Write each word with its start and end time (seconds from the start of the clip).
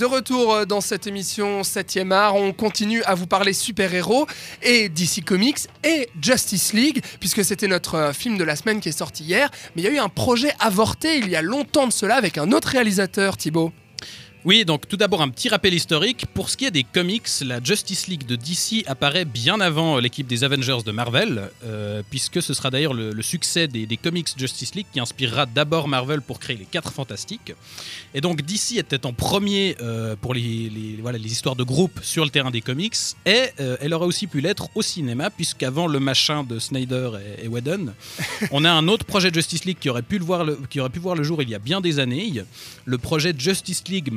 De 0.00 0.06
retour 0.06 0.54
euh, 0.54 0.64
dans 0.64 0.80
cette 0.80 1.06
émission 1.06 1.60
7e 1.60 2.10
art, 2.10 2.34
on 2.34 2.54
continue 2.54 3.02
à 3.02 3.14
vous 3.14 3.26
parler 3.26 3.52
super-héros 3.52 4.26
et 4.62 4.88
DC 4.88 5.22
Comics 5.22 5.68
et 5.84 6.08
Justice 6.22 6.72
League, 6.72 7.04
puisque 7.20 7.44
c'était 7.44 7.68
notre 7.68 7.96
euh, 7.96 8.12
film 8.14 8.38
de 8.38 8.44
la 8.44 8.56
semaine 8.56 8.80
qui 8.80 8.88
est 8.88 8.98
sorti 8.98 9.24
hier. 9.24 9.50
Mais 9.76 9.82
il 9.82 9.84
y 9.84 9.88
a 9.88 9.90
eu 9.90 9.98
un 9.98 10.08
projet 10.08 10.54
avorté 10.58 11.18
il 11.18 11.28
y 11.28 11.36
a 11.36 11.42
longtemps 11.42 11.86
de 11.86 11.92
cela 11.92 12.16
avec 12.16 12.38
un 12.38 12.50
autre 12.52 12.68
réalisateur, 12.68 13.36
Thibaut. 13.36 13.72
Oui, 14.46 14.64
donc 14.64 14.88
tout 14.88 14.96
d'abord 14.96 15.20
un 15.20 15.28
petit 15.28 15.50
rappel 15.50 15.74
historique. 15.74 16.24
Pour 16.32 16.48
ce 16.48 16.56
qui 16.56 16.64
est 16.64 16.70
des 16.70 16.82
comics, 16.82 17.28
la 17.44 17.62
Justice 17.62 18.06
League 18.08 18.24
de 18.24 18.36
DC 18.36 18.84
apparaît 18.86 19.26
bien 19.26 19.60
avant 19.60 19.98
l'équipe 19.98 20.26
des 20.26 20.44
Avengers 20.44 20.78
de 20.82 20.92
Marvel, 20.92 21.50
euh, 21.62 22.02
puisque 22.08 22.40
ce 22.40 22.54
sera 22.54 22.70
d'ailleurs 22.70 22.94
le, 22.94 23.20
succès 23.20 23.68
des, 23.68 23.86
comics 23.98 24.28
Justice 24.34 24.74
League 24.74 24.86
qui 24.94 24.98
inspirera 24.98 25.44
d'abord 25.44 25.88
Marvel 25.88 26.22
pour 26.22 26.40
créer 26.40 26.56
les 26.56 26.64
4 26.64 26.90
Fantastiques. 26.90 27.52
Et 28.14 28.22
donc 28.22 28.40
DC 28.40 28.78
était 28.78 29.04
en 29.04 29.12
premier 29.12 29.76
euh, 29.82 30.16
pour 30.18 30.32
les, 30.32 30.98
voilà, 31.02 31.18
les 31.18 31.30
histoires 31.30 31.56
de 31.56 31.64
groupe 31.64 32.00
sur 32.02 32.24
le 32.24 32.30
terrain 32.30 32.50
des 32.50 32.62
comics, 32.62 32.96
et 33.26 33.50
euh, 33.60 33.76
elle 33.82 33.92
aurait 33.92 34.06
aussi 34.06 34.26
pu 34.26 34.40
l'être 34.40 34.70
au 34.74 34.80
cinéma, 34.80 35.28
puisqu'avant 35.28 35.86
le 35.86 36.00
machin 36.00 36.44
de 36.44 36.58
Snyder 36.58 37.10
et, 37.38 37.44
et 37.44 37.48
Whedon, 37.48 37.92
on 38.52 38.64
a 38.64 38.70
un 38.70 38.88
autre 38.88 39.04
projet 39.04 39.30
Justice 39.30 39.66
League 39.66 39.78
qui 39.78 39.90
aurait, 39.90 40.00
pu 40.00 40.18
le 40.18 40.24
voir 40.24 40.44
le, 40.44 40.58
qui 40.70 40.80
aurait 40.80 40.88
pu 40.88 40.98
voir 40.98 41.14
le 41.14 41.24
jour 41.24 41.42
il 41.42 41.50
y 41.50 41.54
a 41.54 41.58
bien 41.58 41.82
des 41.82 41.98
années, 41.98 42.32
le 42.86 42.96
projet 42.96 43.34
Justice 43.36 43.82
League 43.86 44.10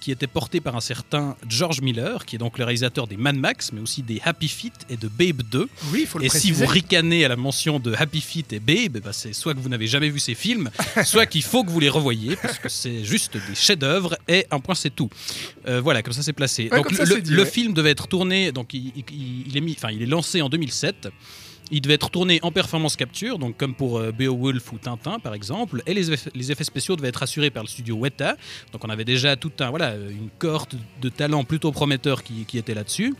qui 0.00 0.10
était 0.10 0.26
porté 0.26 0.60
par 0.60 0.76
un 0.76 0.80
certain 0.80 1.36
George 1.48 1.80
Miller, 1.80 2.24
qui 2.24 2.36
est 2.36 2.38
donc 2.38 2.58
le 2.58 2.64
réalisateur 2.64 3.06
des 3.06 3.16
Mad 3.16 3.36
Max, 3.36 3.72
mais 3.72 3.80
aussi 3.80 4.02
des 4.02 4.20
Happy 4.24 4.48
Feet 4.48 4.72
et 4.88 4.96
de 4.96 5.08
Babe 5.08 5.42
2. 5.50 5.68
Oui, 5.92 6.00
il 6.00 6.06
faut 6.06 6.18
le 6.18 6.24
Et 6.24 6.28
si 6.28 6.52
vous 6.52 6.66
ricanez 6.66 7.24
à 7.24 7.28
la 7.28 7.36
mention 7.36 7.78
de 7.78 7.94
Happy 7.94 8.20
Feet 8.20 8.52
et 8.52 8.60
Babe, 8.60 8.98
bah 9.02 9.12
c'est 9.12 9.32
soit 9.32 9.54
que 9.54 9.60
vous 9.60 9.68
n'avez 9.68 9.86
jamais 9.86 10.08
vu 10.08 10.18
ces 10.18 10.34
films, 10.34 10.70
soit 11.04 11.26
qu'il 11.26 11.42
faut 11.42 11.64
que 11.64 11.70
vous 11.70 11.80
les 11.80 11.88
revoyiez, 11.88 12.36
parce 12.36 12.58
que 12.58 12.68
c'est 12.68 13.04
juste 13.04 13.34
des 13.34 13.54
chefs-d'œuvre, 13.54 14.16
et 14.28 14.46
un 14.50 14.60
point 14.60 14.74
c'est 14.74 14.94
tout. 14.94 15.10
Euh, 15.66 15.80
voilà, 15.80 16.02
comme 16.02 16.14
ça 16.14 16.22
c'est 16.22 16.32
placé. 16.32 16.68
donc 16.68 16.90
le, 16.90 17.44
film 17.44 17.72
devait 17.72 17.90
être 17.90 18.08
tourné, 18.08 18.52
donc 18.52 18.74
il, 18.74 18.92
il, 19.46 19.56
est 19.56 19.60
mis, 19.60 19.74
enfin 19.76 19.90
il 19.90 20.02
est 20.02 20.06
lancé 20.06 20.42
en 20.42 20.48
2007. 20.48 21.08
Il 21.70 21.80
devait 21.80 21.94
être 21.94 22.10
tourné 22.10 22.38
en 22.42 22.52
performance 22.52 22.96
capture, 22.96 23.38
donc 23.38 23.56
comme 23.56 23.74
pour 23.74 23.98
euh, 23.98 24.12
Beowulf 24.12 24.72
ou 24.72 24.78
Tintin 24.78 25.18
par 25.18 25.34
exemple, 25.34 25.82
et 25.86 25.94
les 25.94 26.12
effets, 26.12 26.30
les 26.34 26.52
effets, 26.52 26.64
spéciaux 26.64 26.96
devaient 26.96 27.08
être 27.08 27.22
assurés 27.22 27.50
par 27.50 27.62
le 27.62 27.68
studio 27.68 27.96
Weta. 27.96 28.36
Donc 28.72 28.84
on 28.84 28.88
avait 28.88 29.04
déjà 29.04 29.36
tout 29.36 29.52
un, 29.60 29.70
voilà, 29.70 29.94
une 29.94 30.28
cohorte 30.38 30.76
de 31.00 31.08
talents 31.08 31.44
plutôt 31.44 31.72
prometteurs 31.72 32.22
qui, 32.22 32.44
qui 32.44 32.58
était 32.58 32.74
là-dessus. 32.74 33.14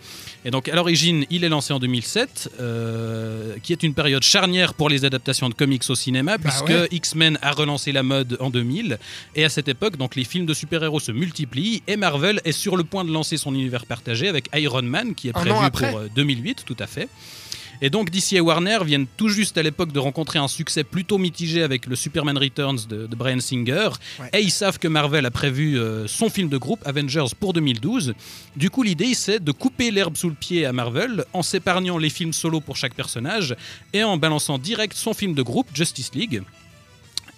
Et 0.44 0.50
donc 0.50 0.68
à 0.68 0.74
l'origine, 0.74 1.24
il 1.30 1.44
est 1.44 1.48
lancé 1.48 1.72
en 1.72 1.78
2007, 1.78 2.52
euh, 2.60 3.56
qui 3.62 3.72
est 3.72 3.82
une 3.82 3.94
période 3.94 4.22
charnière 4.22 4.74
pour 4.74 4.88
les 4.88 5.04
adaptations 5.04 5.48
de 5.48 5.54
comics 5.54 5.84
au 5.88 5.94
cinéma, 5.94 6.38
bah 6.38 6.48
puisque 6.48 6.92
X-Men 6.92 7.38
a 7.42 7.52
relancé 7.52 7.92
la 7.92 8.02
mode 8.02 8.36
en 8.40 8.50
2000. 8.50 8.98
Et 9.34 9.44
à 9.44 9.48
cette 9.48 9.68
époque, 9.68 9.96
donc 9.96 10.14
les 10.14 10.24
films 10.24 10.46
de 10.46 10.54
super-héros 10.54 11.00
se 11.00 11.12
multiplient 11.12 11.82
et 11.86 11.96
Marvel 11.96 12.40
est 12.44 12.52
sur 12.52 12.76
le 12.76 12.84
point 12.84 13.04
de 13.04 13.12
lancer 13.12 13.36
son 13.36 13.54
univers 13.54 13.86
partagé 13.86 14.28
avec 14.28 14.48
Iron 14.54 14.82
Man, 14.82 15.14
qui 15.14 15.28
est 15.28 15.32
prévu 15.32 15.50
pour 15.72 16.00
2008, 16.14 16.58
euh, 16.58 16.62
tout 16.66 16.76
à 16.78 16.86
fait. 16.86 17.08
Et 17.80 17.90
donc 17.90 18.10
DC 18.10 18.34
et 18.34 18.40
Warner 18.40 18.78
viennent 18.84 19.06
tout 19.16 19.28
juste 19.28 19.58
à 19.58 19.62
l'époque 19.62 19.92
de 19.92 19.98
rencontrer 19.98 20.38
un 20.38 20.48
succès 20.48 20.84
plutôt 20.84 21.18
mitigé 21.18 21.62
avec 21.62 21.86
le 21.86 21.96
Superman 21.96 22.38
Returns 22.38 22.86
de, 22.88 23.06
Brian 23.16 23.40
Singer. 23.40 23.90
Et 24.32 24.40
ils 24.40 24.50
savent 24.50 24.78
que 24.78 24.88
Marvel 24.88 25.26
a 25.26 25.30
prévu 25.30 25.78
euh, 25.78 26.06
son 26.06 26.28
film 26.28 26.48
de 26.48 26.58
groupe 26.58 26.80
Avengers 26.86 27.34
pour 27.38 27.52
2012. 27.52 28.14
Du 28.56 28.70
coup, 28.70 28.82
l'idée 28.82 29.14
c'est 29.14 29.42
de 29.42 29.52
couper 29.52 29.90
l'herbe 29.90 30.16
sous 30.16 30.28
le 30.28 30.34
pied 30.34 30.66
à 30.66 30.72
Marvel 30.72 31.24
en 31.32 31.42
s'épargnant 31.42 31.98
les 31.98 32.10
films 32.10 32.32
solo 32.32 32.60
pour 32.60 32.76
chaque 32.76 32.94
personnage 32.94 33.56
et 33.92 34.04
en 34.04 34.16
balançant 34.16 34.58
direct 34.58 34.96
son 34.96 35.14
film 35.14 35.34
de 35.34 35.42
groupe 35.42 35.68
Justice 35.74 36.10
League. 36.14 36.42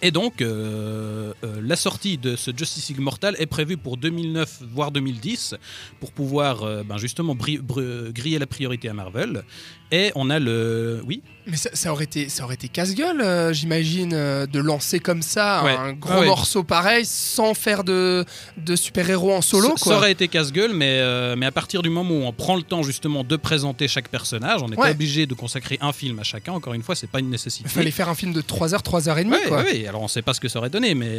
Et 0.01 0.13
donc, 0.13 0.41
euh, 0.41 1.33
euh, 1.43 1.61
la 1.61 1.75
sortie 1.75 2.19
de 2.19 2.37
ce 2.37 2.53
Justice 2.57 2.89
League 2.89 3.01
Mortal 3.01 3.35
est 3.39 3.47
prévue 3.47 3.77
pour 3.77 3.97
2009, 3.97 4.63
voire 4.73 4.93
2010, 4.93 5.57
pour 5.99 6.13
pouvoir 6.13 6.85
ben 6.85 6.99
justement 6.99 7.35
griller 7.35 8.39
la 8.39 8.47
priorité 8.47 8.89
à 8.89 8.95
Marvel. 8.95 9.43
Et 9.91 10.13
on 10.15 10.31
a 10.31 10.39
le. 10.39 11.03
Oui? 11.05 11.23
Mais 11.49 11.57
ça, 11.57 11.93
aurait 11.93 12.05
été, 12.05 12.29
ça 12.29 12.45
aurait 12.45 12.57
été 12.57 12.69
casse-gueule, 12.69 13.23
euh, 13.23 13.55
j'imagine, 13.55 14.13
euh, 14.13 14.47
de 14.47 14.59
lancer 14.59 15.01
comme 15.01 15.23
ça 15.23 15.61
un 15.61 15.95
gros 15.95 16.23
morceau 16.23 16.63
pareil 16.63 17.07
sans 17.07 17.55
faire 17.55 17.85
de, 17.85 18.27
de 18.59 18.77
super-héros 18.77 19.33
en 19.33 19.41
solo. 19.41 19.75
Ça, 19.79 19.97
aurait 19.97 20.13
été 20.13 20.29
casse-gueule, 20.29 20.75
mais, 20.75 20.99
euh, 21.01 21.37
mais 21.37 21.47
à 21.47 21.51
partir 21.51 21.81
du 21.81 21.89
moment 21.89 22.15
où 22.15 22.23
on 22.25 22.33
prend 22.35 22.55
le 22.55 22.63
temps 22.63 22.83
justement 22.83 23.25
de 23.25 23.37
présenter 23.37 23.89
chaque 23.89 24.09
personnage, 24.09 24.63
on 24.63 24.69
n'est 24.69 24.77
pas 24.77 24.91
obligé 24.91 25.25
de 25.25 25.33
consacrer 25.33 25.79
un 25.81 25.93
film 25.93 26.19
à 26.19 26.23
chacun. 26.23 26.53
Encore 26.53 26.75
une 26.75 26.83
fois, 26.83 26.95
c'est 26.95 27.11
pas 27.11 27.21
une 27.21 27.31
nécessité. 27.31 27.65
Il 27.67 27.73
fallait 27.73 27.91
faire 27.91 28.11
un 28.11 28.15
film 28.15 28.35
de 28.35 28.43
3h, 28.43 28.83
3h30. 28.83 29.35
Oui, 29.73 29.87
alors 29.87 30.03
on 30.03 30.09
sait 30.09 30.23
pas 30.23 30.35
ce 30.35 30.41
que 30.41 30.49
ça 30.49 30.59
aurait 30.59 30.71
donné, 30.71 30.95
mais, 30.95 31.19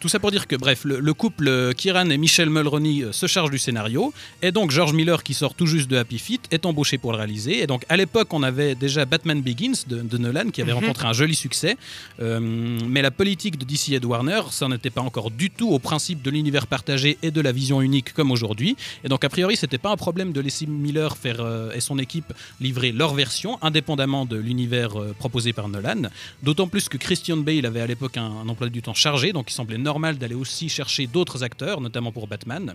tout, 0.00 0.08
ça 0.08 0.18
pour 0.18 0.30
dire 0.30 0.46
que, 0.46 0.56
bref, 0.56 0.84
le, 0.84 1.14
couple 1.14 1.72
Kieran 1.74 2.10
et 2.10 2.18
Michel 2.18 2.50
Mulroney 2.50 3.04
se 3.10 3.26
charge 3.26 3.50
du 3.50 3.58
scénario. 3.58 4.12
Et 4.42 4.52
donc, 4.52 4.70
George 4.70 4.92
Miller, 4.92 5.22
qui 5.22 5.32
sort 5.32 5.54
tout 5.54 5.66
juste 5.66 5.88
de 5.88 5.96
Happy 5.96 6.18
Feet, 6.18 6.42
est 6.50 6.66
embauché 6.66 6.98
pour 6.98 7.12
le 7.12 7.18
réaliser. 7.18 7.62
Et 7.62 7.66
donc, 7.66 7.84
à 7.88 7.96
l'époque, 7.96 8.34
on 8.34 8.42
avait 8.42 8.74
déjà 8.74 9.06
Batman 9.06 9.40
Begins 9.40 9.61
de, 9.68 10.18
Nolan 10.18 10.50
qui 10.50 10.60
avait 10.60 10.72
mhm. 10.72 10.80
rencontré 10.80 11.06
un 11.06 11.12
joli 11.12 11.34
succès. 11.34 11.76
Euh, 12.20 12.40
mais 12.40 13.02
la 13.02 13.10
politique 13.10 13.58
de 13.58 13.64
DC 13.64 13.90
et 13.90 14.00
de 14.00 14.06
Warner, 14.06 14.42
ça 14.50 14.68
n'était 14.68 14.90
pas 14.90 15.00
encore 15.00 15.30
du 15.30 15.50
tout 15.50 15.70
au 15.70 15.78
principe 15.78 16.22
de 16.22 16.30
l'univers 16.30 16.66
partagé 16.66 17.18
et 17.22 17.30
de 17.30 17.40
la 17.40 17.52
vision 17.52 17.80
unique 17.80 18.12
comme 18.12 18.30
aujourd'hui. 18.30 18.76
Et 19.04 19.08
donc, 19.08 19.24
a 19.24 19.28
priori, 19.28 19.56
c'était 19.56 19.78
pas 19.78 19.90
un 19.90 19.96
problème 19.96 20.32
de 20.32 20.40
laisser 20.40 20.66
Miller 20.66 21.16
faire, 21.16 21.40
euh, 21.40 21.72
et 21.72 21.80
son 21.80 21.98
équipe 21.98 22.32
livrer 22.60 22.92
leur 22.92 23.14
version 23.14 23.58
indépendamment 23.62 24.26
de 24.26 24.36
l'univers 24.36 25.00
euh, 25.00 25.14
proposé 25.18 25.52
par 25.52 25.68
Nolan. 25.68 26.02
D'autant 26.42 26.66
plus 26.66 26.88
que 26.88 26.96
Christian 26.96 27.36
Bale 27.36 27.66
avait 27.66 27.80
à 27.80 27.86
l'époque 27.86 28.16
un, 28.16 28.48
emploi 28.48 28.68
du 28.68 28.82
temps 28.82 28.94
chargé, 28.94 29.32
donc 29.32 29.50
il 29.50 29.54
semblait 29.54 29.78
normal 29.78 30.18
d'aller 30.18 30.34
aussi 30.34 30.68
chercher 30.68 31.06
d'autres 31.06 31.42
acteurs, 31.42 31.80
notamment 31.80 32.12
pour 32.12 32.26
Batman. 32.26 32.74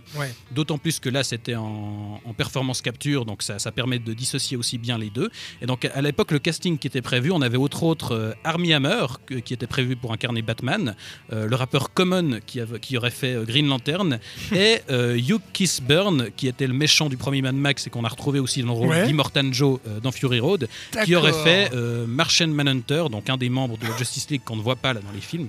D'autant 0.52 0.78
plus 0.78 0.98
que 1.00 1.08
là, 1.08 1.22
c'était 1.22 1.54
en, 1.54 2.20
performance 2.36 2.82
capture, 2.82 3.24
donc 3.24 3.42
ça, 3.42 3.58
ça 3.58 3.72
permet 3.72 3.98
de 3.98 4.14
dissocier 4.14 4.56
aussi 4.56 4.78
bien 4.78 4.96
les 4.96 5.10
deux. 5.10 5.28
Et 5.60 5.66
donc 5.66 5.84
à 5.84 6.00
l'époque, 6.00 6.30
le 6.30 6.38
casting 6.38 6.77
qui 6.78 6.86
était 6.86 7.02
prévu, 7.02 7.30
on 7.30 7.42
avait 7.42 7.56
autre 7.56 7.82
autre 7.82 8.14
euh, 8.14 8.32
Armie 8.44 8.72
Hammer 8.72 9.06
qui 9.44 9.54
était 9.54 9.66
prévu 9.66 9.96
pour 9.96 10.12
incarner 10.12 10.42
Batman, 10.42 10.94
euh, 11.32 11.46
le 11.46 11.56
rappeur 11.56 11.92
Common 11.92 12.40
qui, 12.46 12.60
qui 12.80 12.96
aurait 12.96 13.10
fait 13.10 13.34
euh, 13.34 13.44
Green 13.44 13.68
Lantern 13.68 14.18
et 14.52 14.80
Hugh 14.88 15.40
Kissburn 15.52 16.28
qui 16.36 16.48
était 16.48 16.66
le 16.66 16.72
méchant 16.72 17.08
du 17.08 17.16
premier 17.16 17.42
Mad 17.42 17.54
Max 17.54 17.86
et 17.86 17.90
qu'on 17.90 18.04
a 18.04 18.08
retrouvé 18.08 18.38
aussi 18.40 18.62
dans 18.62 18.68
le 18.68 18.72
rôle 18.72 19.06
d'Immortan 19.06 19.52
Joe 19.52 19.80
dans 20.02 20.12
Fury 20.12 20.40
Road, 20.40 20.68
qui 21.04 21.14
aurait 21.14 21.32
fait 21.32 21.70
Martian 22.06 22.48
Manhunter, 22.48 23.04
donc 23.10 23.28
un 23.30 23.36
des 23.36 23.48
membres 23.48 23.78
de 23.78 23.86
la 23.86 23.96
Justice 23.96 24.28
League 24.30 24.42
qu'on 24.44 24.56
ne 24.56 24.62
voit 24.62 24.76
pas 24.76 24.92
là 24.92 25.00
dans 25.00 25.12
les 25.12 25.20
films. 25.20 25.48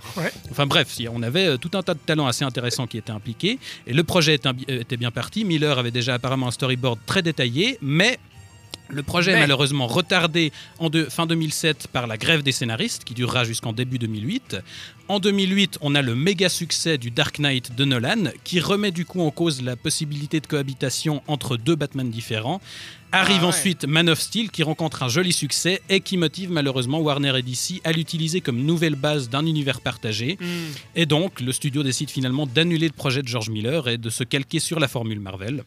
Enfin 0.52 0.66
bref, 0.66 0.98
on 1.12 1.22
avait 1.24 1.58
tout 1.58 1.72
un 1.74 1.84
tas 1.84 1.94
de 1.94 2.00
talents 2.00 2.28
assez 2.28 2.44
intéressants 2.44 2.88
qui 2.88 2.98
étaient 2.98 3.12
impliqués 3.12 3.60
et 3.88 3.94
le 3.94 4.04
projet 4.04 4.36
était 4.36 4.98
bien 4.98 5.12
parti. 5.12 5.46
Miller 5.46 5.78
avait 5.78 5.92
déjà 5.92 6.16
apparemment 6.16 6.48
un 6.48 6.52
storyboard 6.52 7.00
très 7.06 7.22
détaillé, 7.22 7.78
mais 7.82 8.20
le 8.90 9.04
projet 9.04 9.32
est 9.32 9.40
malheureusement 9.40 9.88
retardé 9.88 10.52
en 10.80 10.90
fin 11.10 11.26
2007 11.26 11.88
par 11.88 12.08
la 12.08 12.18
grève 12.18 12.44
des 12.44 12.52
scénaristes 12.52 13.04
qui 13.04 13.14
durera 13.14 13.44
jusqu'en 13.44 13.74
début 13.74 14.00
2008. 14.00 14.58
En 15.08 15.20
2008, 15.20 15.80
on 15.82 15.96
a 15.96 16.02
le 16.02 16.16
méga 16.16 16.50
succès 16.50 16.98
du 16.98 17.12
Dark 17.12 17.40
Knight 17.40 17.76
de 17.76 17.86
Nolan 17.86 18.32
qui 18.44 18.60
remet 18.60 18.92
du 18.92 19.06
coup 19.06 19.22
en 19.22 19.32
cause 19.32 19.62
la 19.62 19.76
possibilité 19.76 20.40
de 20.40 20.48
cohabitation 20.48 21.22
entre 21.28 21.58
deux 21.58 21.76
Batman 21.76 22.10
différents. 22.10 22.62
Arrive 23.12 23.42
ah 23.42 23.48
ensuite 23.48 23.86
Man 23.86 24.08
of 24.08 24.20
Steel 24.20 24.52
qui 24.52 24.62
rencontre 24.62 25.02
un 25.02 25.08
joli 25.08 25.34
succès 25.34 25.82
et 25.90 26.00
qui 26.00 26.16
motive 26.16 26.52
malheureusement 26.52 27.00
Warner 27.00 27.34
et 27.40 27.42
DC 27.42 27.82
à 27.84 27.92
l'utiliser 27.92 28.40
comme 28.42 28.62
nouvelle 28.62 28.94
base 28.96 29.30
d'un 29.30 29.48
univers 29.48 29.82
partagé. 29.82 30.38
Hmm. 30.40 30.46
Et 30.96 31.08
donc 31.08 31.42
le 31.42 31.52
studio 31.52 31.82
décide 31.82 32.12
finalement 32.12 32.46
d'annuler 32.46 32.88
le 32.88 32.94
projet 32.94 33.24
de 33.24 33.28
George 33.28 33.50
Miller 33.50 33.88
et 33.88 33.98
de 33.98 34.10
se 34.12 34.24
calquer 34.24 34.60
sur 34.60 34.80
la 34.80 34.88
formule 34.88 35.20
Marvel. 35.20 35.64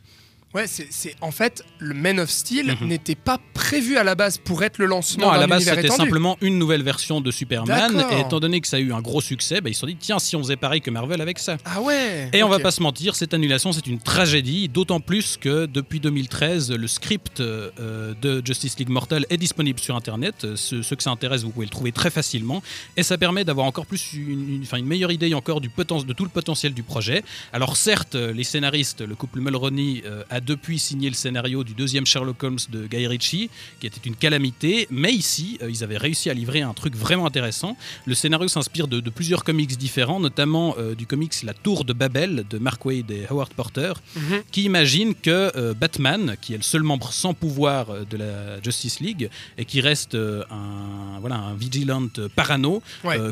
Ouais, 0.55 0.67
c'est 0.67 1.17
en 1.21 1.31
fait 1.31 1.65
le 1.79 1.95
Man 1.95 2.21
of 2.21 2.31
Steel 2.31 2.77
mhm. 2.79 2.89
n'était 2.89 3.15
pas 3.15 3.39
prévu 3.55 3.97
à 3.97 4.05
la 4.05 4.15
base 4.15 4.39
pour 4.39 4.63
être 4.63 4.79
le 4.79 4.87
lancement. 4.87 5.27
Non, 5.27 5.33
à 5.33 5.39
la 5.39 5.47
base 5.47 5.65
c'était 5.65 5.89
simplement 5.89 6.37
une 6.41 6.59
nouvelle 6.59 6.83
version 6.83 7.21
de 7.21 7.31
Superman. 7.31 8.05
Et 8.13 8.21
étant 8.21 8.41
donné 8.41 8.61
que 8.61 8.69
ça 8.69 8.77
a 8.77 8.81
eu 8.81 8.93
un 8.93 9.01
gros 9.01 9.21
succès, 9.21 9.61
bah, 9.61 9.71
ils 9.71 9.75
se 9.75 9.81
sont 9.81 9.87
dit 9.87 9.97
tiens 9.97 10.19
si 10.19 10.37
on 10.37 10.43
faisait 10.43 10.57
pareil 10.57 10.81
que 10.81 10.91
Marvel 10.91 11.21
avec 11.21 11.39
ça. 11.39 11.57
Ah 11.65 11.81
ouais. 11.81 12.29
Et 12.33 12.43
on 12.43 12.49
va 12.49 12.59
pas 12.59 12.71
se 12.71 12.83
mentir, 12.83 13.17
cette 13.17 13.35
annulation 13.35 13.73
c'est 13.73 13.87
une 13.87 13.99
tragédie, 13.99 14.69
d'autant 14.69 15.01
plus 15.01 15.37
que 15.37 15.67
depuis 15.67 16.01
2013 16.01 16.73
le 16.73 16.87
script 16.87 17.41
euh, 17.41 18.15
de 18.21 18.43
Justice 18.45 18.79
League 18.79 18.91
Mortal 18.91 19.27
est 19.31 19.39
disponible 19.39 19.81
sur 19.81 19.97
Internet. 19.97 20.47
Ceux, 20.57 20.83
ceux, 20.83 20.97
que 20.97 21.03
ça 21.03 21.11
intéresse, 21.11 21.43
vous 21.43 21.51
pouvez 21.51 21.67
le 21.67 21.71
trouver 21.71 21.93
très 21.93 22.11
facilement. 22.11 22.63
Et 22.97 23.03
ça 23.03 23.17
permet 23.17 23.45
d'avoir 23.45 23.67
encore 23.67 23.87
plus 23.87 24.13
une, 24.13 24.63
une, 24.63 24.65
une, 24.71 24.87
meilleure 24.87 25.13
idée 25.13 25.33
encore 25.35 25.61
du 25.61 25.69
de 25.69 26.13
tout 26.13 26.25
le 26.25 26.31
potentiel 26.31 26.75
du 26.75 26.83
projet. 26.83 27.25
Alors 27.53 27.77
certes, 27.77 28.15
les 28.15 28.45
scénaristes, 28.45 29.01
le 29.01 29.15
couple 29.15 29.41
Mulroney 29.41 30.03
euh, 30.07 30.23
a 30.31 30.41
depuis 30.45 30.79
signé 30.79 31.09
le 31.09 31.15
scénario 31.15 31.65
du 31.65 31.75
deuxième 31.75 32.07
Sherlock 32.07 32.43
Holmes 32.43 32.59
de 32.71 32.87
Guy 32.87 33.07
Ritchie, 33.07 33.51
qui 33.81 33.87
était 33.87 34.01
une 34.05 34.17
calamité. 34.17 34.87
Mais 34.91 35.13
ici, 35.13 35.59
euh, 35.63 35.71
ils 35.71 35.85
avaient 35.85 35.97
réussi 35.97 36.31
à 36.31 36.35
livrer 36.35 36.63
un 36.63 36.75
truc 36.75 36.95
vraiment 36.97 37.27
intéressant. 37.27 37.77
Le 38.07 38.15
scénario 38.15 38.49
s'inspire 38.49 38.89
de, 38.89 39.01
plusieurs 39.11 39.45
comics 39.45 39.77
différents, 39.77 40.21
notamment 40.21 40.75
euh, 40.79 40.95
du 40.95 41.07
comics 41.07 41.43
La 41.43 41.55
Tour 41.55 41.85
de 41.85 41.93
Babel 41.93 42.45
de 42.49 42.59
Mark 42.59 42.85
Wade 42.85 43.11
et 43.11 43.27
Howard 43.29 43.53
Porter, 43.53 43.93
mhm. 44.17 44.43
qui 44.51 44.65
imagine 44.65 45.15
que 45.15 45.73
Batman, 45.75 46.37
qui 46.41 46.55
est 46.55 46.57
le 46.57 46.63
seul 46.63 46.83
membre 46.83 47.13
sans 47.13 47.35
pouvoir 47.35 48.07
de 48.07 48.17
la 48.17 48.61
Justice 48.63 49.01
League 49.01 49.29
et 49.59 49.65
qui 49.65 49.81
reste 49.81 50.15
un, 50.15 51.19
voilà, 51.21 51.37
un 51.37 51.55
vigilant 51.55 52.09
parano, 52.35 52.83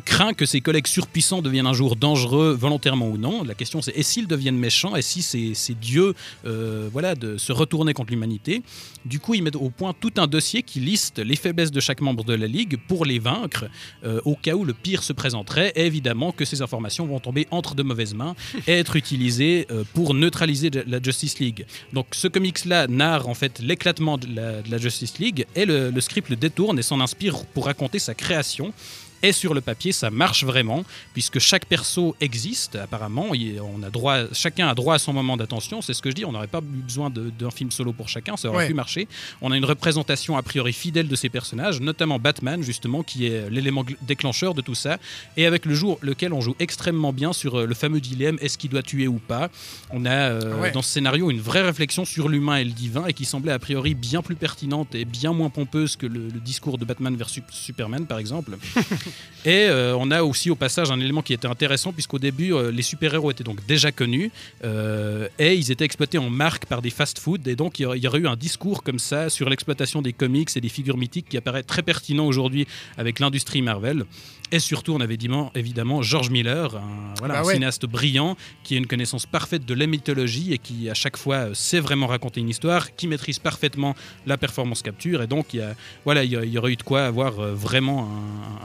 craint 0.04 0.34
que 0.34 0.46
ses 0.46 0.60
collègues 0.60 0.86
surpuissants 0.86 1.42
deviennent 1.42 1.66
un 1.66 1.72
jour 1.72 1.96
dangereux, 1.96 2.56
volontairement 2.58 3.08
ou 3.08 3.16
non. 3.16 3.42
La 3.42 3.54
question 3.54 3.80
c'est 3.80 3.96
et 3.96 4.02
s'ils 4.02 4.26
deviennent 4.26 4.58
méchants, 4.58 4.96
et 4.96 5.02
si 5.02 5.22
c'est 5.22 5.78
Dieu 5.80 6.14
euh, 6.46 6.88
voilà, 6.92 6.99
de 7.00 7.36
se 7.36 7.52
retourner 7.52 7.94
contre 7.94 8.10
l'humanité. 8.10 8.62
Du 9.04 9.20
coup, 9.20 9.34
ils 9.34 9.42
mettent 9.42 9.56
au 9.56 9.70
point 9.70 9.94
tout 9.98 10.12
un 10.16 10.26
dossier 10.26 10.62
qui 10.62 10.80
liste 10.80 11.18
les 11.18 11.36
faiblesses 11.36 11.70
de 11.70 11.80
chaque 11.80 12.00
membre 12.00 12.24
de 12.24 12.34
la 12.34 12.46
Ligue 12.46 12.78
pour 12.88 13.04
les 13.04 13.18
vaincre, 13.18 13.66
euh, 14.04 14.20
au 14.24 14.34
cas 14.34 14.54
où 14.54 14.64
le 14.64 14.72
pire 14.74 15.02
se 15.02 15.12
présenterait. 15.12 15.72
Évidemment 15.76 16.32
que 16.32 16.44
ces 16.44 16.62
informations 16.62 17.06
vont 17.06 17.20
tomber 17.20 17.46
entre 17.50 17.74
de 17.74 17.82
mauvaises 17.82 18.14
mains 18.14 18.34
et 18.66 18.72
être 18.72 18.96
utilisées 18.96 19.66
euh, 19.70 19.84
pour 19.94 20.14
neutraliser 20.14 20.70
la 20.86 21.02
Justice 21.02 21.38
League. 21.38 21.66
Donc 21.92 22.06
ce 22.12 22.28
comics-là 22.28 22.86
narre 22.86 23.28
en 23.28 23.34
fait 23.34 23.58
l'éclatement 23.60 24.18
de, 24.18 24.26
la, 24.34 24.78
Justice 24.78 25.18
League 25.18 25.46
et 25.54 25.64
le 25.66 26.00
script 26.00 26.28
le 26.30 26.36
détourne 26.36 26.78
et 26.78 26.82
s'en 26.82 27.00
inspire 27.00 27.44
pour 27.46 27.66
raconter 27.66 27.98
sa 27.98 28.14
création 28.14 28.72
et 29.22 29.32
sur 29.32 29.54
le 29.54 29.60
papier, 29.60 29.92
ça 29.92 30.10
marche 30.10 30.44
vraiment, 30.44 30.84
puisque 31.12 31.38
chaque 31.38 31.66
perso 31.66 32.16
existe, 32.20 32.76
apparemment. 32.76 33.28
On 33.30 33.82
a 33.82 33.90
droit, 33.90 34.32
chacun 34.32 34.68
a 34.68 34.74
droit 34.74 34.94
à 34.94 34.98
son 34.98 35.12
moment 35.12 35.36
d'attention. 35.36 35.82
C'est 35.82 35.94
ce 35.94 36.02
que 36.02 36.10
je 36.10 36.14
dis, 36.14 36.24
on 36.24 36.32
n'aurait 36.32 36.46
pas 36.46 36.60
besoin 36.62 37.10
d'un 37.10 37.50
film 37.50 37.70
solo 37.70 37.92
pour 37.92 38.08
chacun, 38.08 38.36
ça 38.36 38.48
aurait 38.48 38.66
pu 38.66 38.74
marcher. 38.74 39.08
On 39.42 39.52
a 39.52 39.56
une 39.56 39.64
représentation 39.64 40.36
a 40.36 40.42
priori 40.42 40.72
fidèle 40.72 41.08
de 41.08 41.16
ces 41.16 41.28
personnages, 41.28 41.80
notamment 41.80 42.18
Batman, 42.18 42.62
justement, 42.62 43.02
qui 43.02 43.26
est 43.26 43.50
l'élément 43.50 43.84
déclencheur 44.02 44.54
de 44.54 44.62
tout 44.62 44.74
ça, 44.74 44.98
et 45.36 45.46
avec 45.46 45.66
le 45.66 45.74
jour 45.74 45.98
lequel 46.02 46.32
on 46.32 46.40
joue 46.40 46.56
extrêmement 46.58 47.12
bien 47.12 47.32
sur 47.32 47.60
euh, 47.60 47.66
le 47.66 47.74
fameux 47.74 48.00
dilemme 48.00 48.38
est-ce 48.40 48.58
qu'il 48.58 48.70
doit 48.70 48.82
tuer 48.82 49.08
ou 49.08 49.18
pas. 49.18 49.50
On 49.90 50.06
a 50.06 50.10
euh, 50.10 50.70
dans 50.72 50.82
ce 50.82 50.90
scénario 50.90 51.30
une 51.30 51.40
vraie 51.40 51.62
réflexion 51.62 52.04
sur 52.04 52.28
l'humain 52.28 52.56
et 52.56 52.64
le 52.64 52.70
divin, 52.70 53.06
et 53.06 53.12
qui 53.12 53.24
semblait 53.24 53.52
a 53.52 53.58
priori 53.58 53.94
bien 53.94 54.22
plus 54.22 54.36
pertinente 54.36 54.94
et 54.94 55.04
bien 55.04 55.32
moins 55.32 55.50
pompeuse 55.50 55.96
que 55.96 56.06
le, 56.06 56.28
le 56.28 56.40
discours 56.40 56.78
de 56.78 56.84
Batman 56.84 57.14
versus 57.16 57.42
Superman, 57.50 58.06
par 58.06 58.18
exemple. 58.18 58.56
Et 59.44 59.68
euh, 59.68 59.96
on 59.96 60.10
a 60.10 60.22
aussi 60.22 60.50
au 60.50 60.54
passage 60.54 60.90
un 60.90 61.00
élément 61.00 61.22
qui 61.22 61.32
était 61.32 61.48
intéressant 61.48 61.92
puisqu'au 61.92 62.18
début 62.18 62.52
euh, 62.52 62.70
les 62.70 62.82
super-héros 62.82 63.30
étaient 63.30 63.44
donc 63.44 63.64
déjà 63.66 63.90
connus 63.90 64.30
euh, 64.64 65.28
et 65.38 65.54
ils 65.54 65.72
étaient 65.72 65.86
exploités 65.86 66.18
en 66.18 66.28
marque 66.28 66.66
par 66.66 66.82
des 66.82 66.90
fast-food 66.90 67.48
et 67.48 67.56
donc 67.56 67.78
il 67.78 67.84
y 67.84 68.06
aurait 68.06 68.18
eu 68.18 68.26
un 68.26 68.36
discours 68.36 68.82
comme 68.82 68.98
ça 68.98 69.30
sur 69.30 69.48
l'exploitation 69.48 70.02
des 70.02 70.12
comics 70.12 70.50
et 70.54 70.60
des 70.60 70.68
figures 70.68 70.98
mythiques 70.98 71.26
qui 71.30 71.38
apparaît 71.38 71.62
très 71.62 71.82
pertinent 71.82 72.26
aujourd'hui 72.26 72.66
avec 72.98 73.18
l'industrie 73.18 73.62
Marvel. 73.62 74.04
Et 74.52 74.58
surtout, 74.58 74.94
on 74.94 75.00
avait 75.00 75.16
évidemment 75.54 76.02
George 76.02 76.30
Miller, 76.30 76.74
un, 76.74 77.14
voilà, 77.18 77.42
bah 77.42 77.52
cinéaste 77.52 77.86
brillant 77.86 78.36
qui 78.64 78.74
a 78.74 78.78
une 78.78 78.86
connaissance 78.86 79.24
parfaite 79.24 79.64
de 79.64 79.74
la 79.74 79.86
mythologie 79.86 80.52
et 80.52 80.58
qui, 80.58 80.90
à 80.90 80.94
chaque 80.94 81.16
fois, 81.16 81.54
sait 81.54 81.78
vraiment 81.78 82.08
raconter 82.08 82.40
une 82.40 82.48
histoire, 82.48 82.96
qui 82.96 83.06
maîtrise 83.06 83.38
parfaitement 83.38 83.94
la 84.26 84.36
performance 84.36 84.82
capture. 84.82 85.22
Et 85.22 85.28
donc, 85.28 85.54
il 85.54 85.60
y, 85.60 85.62
a, 85.62 85.76
voilà, 86.04 86.24
il 86.24 86.32
y, 86.32 86.58
aurait 86.58 86.72
eu 86.72 86.76
de 86.76 86.82
quoi 86.82 87.06
avoir 87.06 87.32
vraiment 87.32 88.10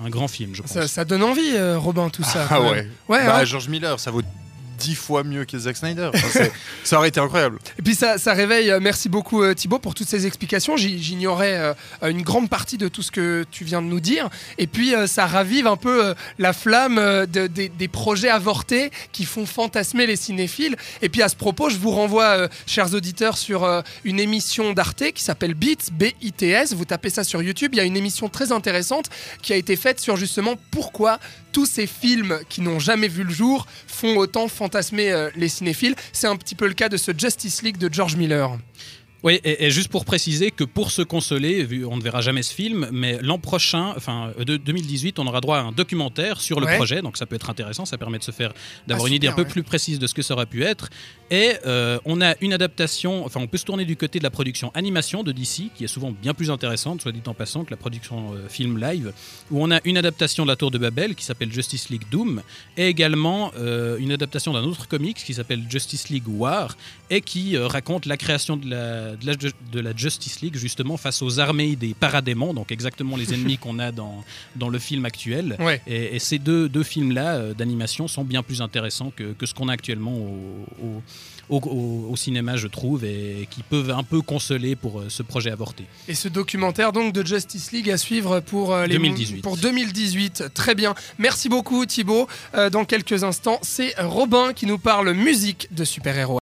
un, 0.04 0.10
grand 0.10 0.28
film, 0.28 0.35
je 0.54 0.62
pense. 0.62 0.86
Ça, 0.88 1.06
donne 1.06 1.24
envie, 1.24 1.56
euh, 1.56 1.78
Robin, 1.78 2.10
tout 2.10 2.24
ça. 2.24 2.48
Ah 2.50 2.62
ouais. 2.62 2.88
ouais 3.10 3.26
bah, 3.26 3.46
George 3.46 3.70
Miller, 3.70 4.00
ça 4.00 4.12
vaut 4.12 4.22
dix 4.78 4.96
fois 4.96 5.24
mieux 5.24 5.46
que 5.46 5.58
Zack 5.58 5.78
Snyder. 5.78 6.12
ça 6.84 6.98
aurait 6.98 7.10
été 7.10 7.20
incroyable. 7.20 7.60
Et 7.80 7.82
puis 7.82 7.96
ça, 7.96 8.18
réveille, 8.34 8.72
euh, 8.72 8.80
merci 8.82 9.10
beaucoup 9.10 9.44
euh, 9.44 9.54
Thibaut 9.54 9.80
pour 9.80 9.94
toutes 9.94 10.08
ces 10.08 10.26
explications. 10.26 10.78
J'ignorais 10.78 11.56
euh, 11.58 11.74
une 12.10 12.22
grande 12.22 12.50
partie 12.50 12.78
de 12.78 12.88
tout 12.88 13.02
ce 13.02 13.12
que 13.12 13.46
tu 13.52 13.64
viens 13.64 13.82
de 13.82 13.88
nous 13.88 14.00
dire. 14.00 14.30
Et 14.58 14.68
puis 14.68 14.94
ça 15.08 15.26
ravive 15.26 15.68
un 15.68 15.78
peu 15.78 16.14
la 16.40 16.54
flamme 16.54 17.26
des 17.28 17.88
projets 17.88 18.30
avortés 18.30 18.92
qui 19.12 19.26
font 19.26 19.46
fantasmer 19.46 20.06
les 20.06 20.16
cinéphiles. 20.16 20.76
Et 21.02 21.10
puis 21.10 21.22
à 21.22 21.30
ce 21.30 21.36
propos, 21.36 21.70
je 21.70 21.78
vous 21.78 21.92
renvoie, 21.92 22.48
chers 22.68 22.94
auditeurs, 22.94 23.38
sur 23.38 23.68
une 24.04 24.20
émission 24.20 24.74
d'Arte 24.74 25.12
qui 25.14 25.24
s'appelle 25.24 25.54
Beats, 25.54 25.92
B-I-T-S. 25.92 26.74
Vous 26.74 26.86
tapez 26.86 27.10
ça 27.10 27.24
sur 27.24 27.42
YouTube. 27.42 27.72
Il 27.74 27.78
y 27.78 27.82
a 27.82 27.84
une 27.84 27.98
émission 27.98 28.30
très 28.30 28.52
intéressante 28.52 29.10
qui 29.42 29.54
a 29.54 29.56
été 29.56 29.76
faite 29.76 30.00
sur 30.00 30.16
justement 30.16 30.56
pourquoi 30.72 31.20
tous 31.52 31.66
ces 31.66 31.88
films 31.88 32.40
qui 32.50 32.60
n'ont 32.60 32.80
jamais 32.80 33.08
vu 33.08 33.24
le 33.24 33.32
jour 33.32 33.66
font 33.88 34.18
autant 34.18 34.50
fantasmer 34.50 34.65
euh, 35.12 35.30
les 35.36 35.50
cinéphiles. 35.50 35.96
C'est 36.12 36.28
un 36.28 36.36
petit 36.36 36.56
peu 36.56 36.68
le 36.68 36.74
cas 36.74 36.90
de 36.90 36.98
ce 36.98 37.12
Justice 37.18 37.62
League 37.62 37.78
de 37.78 37.92
George 37.92 38.16
Miller. 38.16 38.58
Oui, 39.26 39.42
et, 39.44 39.72
juste 39.72 39.88
pour 39.88 40.06
préciser 40.06 40.52
que 40.52 40.64
pour 40.64 40.92
se 40.92 41.02
consoler, 41.02 41.64
vu 41.64 41.84
on 41.84 41.98
ne 41.98 42.02
verra 42.04 42.22
jamais 42.22 42.44
ce 42.44 42.54
film, 42.54 42.88
mais 42.92 43.18
l'an 43.24 43.40
prochain, 43.40 43.92
enfin 43.98 44.32
de 44.38 44.56
2018, 44.56 45.18
on 45.18 45.26
aura 45.26 45.42
droit 45.42 45.58
à 45.58 45.62
un 45.62 45.72
documentaire 45.72 46.40
sur 46.40 46.60
le 46.60 46.68
projet, 46.68 47.02
donc 47.02 47.18
ça 47.18 47.26
peut 47.26 47.36
être 47.36 47.50
intéressant, 47.50 47.86
ça 47.86 47.98
permet 47.98 48.20
de 48.20 48.24
se 48.24 48.30
faire 48.30 48.54
d'avoir 48.86 49.06
ah, 49.06 49.10
une 49.10 49.16
idée 49.16 49.28
un 49.28 49.34
peu 49.34 49.44
plus 49.44 49.64
précise 49.64 49.98
de 49.98 50.06
ce 50.06 50.14
que 50.14 50.22
ça 50.22 50.36
aurait 50.36 50.46
pu 50.46 50.64
être. 50.64 50.92
Et 51.32 51.54
euh, 51.66 51.98
on 52.06 52.22
a 52.22 52.36
une 52.42 52.54
adaptation, 52.54 53.26
enfin 53.26 53.40
on 53.40 53.48
peut 53.48 53.58
se 53.58 53.66
tourner 53.66 53.84
du 53.84 53.98
côté 53.98 54.20
de 54.20 54.24
la 54.24 54.30
production 54.30 54.70
animation 54.76 55.24
de 55.24 55.32
DC, 55.32 55.72
qui 55.74 55.86
est 55.86 55.88
souvent 55.88 56.12
bien 56.12 56.36
plus 56.36 56.52
intéressante, 56.52 57.02
soit 57.02 57.12
dit 57.12 57.24
en 57.26 57.34
passant, 57.34 57.66
que 57.66 57.72
la 57.72 57.78
production 57.78 58.36
euh, 58.36 58.48
film 58.48 58.80
live, 58.80 59.12
où 59.50 59.64
on 59.64 59.72
a 59.72 59.80
une 59.86 59.98
adaptation 59.98 60.44
de 60.44 60.50
la 60.50 60.56
Tour 60.56 60.70
de 60.70 60.78
Babel 60.78 61.16
qui 61.16 61.26
s'appelle 61.26 61.52
Justice 61.52 61.90
League 61.90 62.06
Doom, 62.12 62.44
et 62.78 62.90
également 62.90 63.52
euh, 63.58 63.98
une 63.98 64.12
adaptation 64.12 64.54
d'un 64.54 64.66
autre 64.66 64.88
comics 64.88 65.18
qui 65.18 65.34
s'appelle 65.34 65.64
Justice 65.68 66.10
League 66.10 66.28
War, 66.28 66.78
et 67.10 67.22
qui 67.22 67.58
raconte 67.58 68.06
la 68.06 68.18
création 68.18 68.56
de 68.56 68.70
la 68.70 69.15
de 69.16 69.80
la, 69.80 69.96
Justice 69.96 70.42
League 70.42 70.56
justement 70.56 70.98
face 70.98 71.22
aux 71.22 71.40
armées 71.40 71.76
des 71.76 71.94
paradémons, 71.94 72.54
donc 72.54 72.72
exactement 72.72 73.16
les 73.16 73.34
ennemis 73.34 73.58
qu'on 73.66 73.80
a 73.80 73.92
dans, 73.92 74.24
dans 74.56 74.70
le 74.70 74.80
film 74.80 75.06
actuel. 75.06 75.58
Et, 75.88 76.20
ces 76.20 76.40
deux, 76.40 76.70
deux 76.70 76.84
films-là 76.84 77.36
euh, 77.36 77.54
d'animation 77.54 78.08
sont 78.08 78.24
bien 78.24 78.42
plus 78.42 78.62
intéressants 78.62 79.12
que, 79.16 79.34
que 79.34 79.46
ce 79.46 79.54
qu'on 79.54 79.70
a 79.70 79.74
actuellement 79.74 80.16
au, 80.18 81.02
au, 81.50 82.10
au, 82.10 82.16
cinéma, 82.16 82.56
je 82.56 82.68
trouve, 82.68 83.06
et 83.06 83.48
qui 83.52 83.62
peuvent 83.62 83.92
un 83.92 84.04
peu 84.04 84.22
consoler 84.22 84.76
pour 84.76 85.00
euh, 85.00 85.06
ce 85.10 85.22
projet 85.24 85.52
avorté. 85.52 85.86
Et 86.08 86.16
ce 86.16 86.28
documentaire 86.28 86.92
donc 86.92 87.14
de 87.14 87.26
Justice 87.26 87.72
League 87.72 87.90
à 87.92 87.98
suivre 87.98 88.40
pour, 88.40 88.74
euh, 88.74 88.88
les 88.88 88.96
2018. 88.96 89.42
pour 89.42 89.58
2018. 89.58 90.46
Très 90.54 90.74
bien. 90.74 90.96
Merci 91.20 91.50
beaucoup 91.50 91.86
Thibaut. 91.86 92.28
dans 92.72 92.86
quelques 92.86 93.24
instants, 93.24 93.60
c'est 93.62 93.94
Robin 94.00 94.54
qui 94.54 94.66
nous 94.66 94.80
parle 94.80 95.12
musique 95.14 95.68
de 95.72 95.84
super-héros. 95.84 96.34